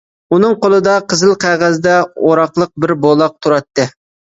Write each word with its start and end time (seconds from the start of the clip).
ئۇنىڭ 0.35 0.55
قولىدا 0.63 0.95
قىزىل 1.13 1.37
قەغەزدە 1.45 1.95
ئوراقلىق 2.17 2.77
بىر 2.87 2.99
بولاق 3.07 3.41
تۇراتتى. 3.41 3.93